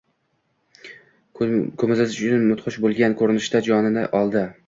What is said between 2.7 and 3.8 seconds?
bo‘lgan ko‘rinishda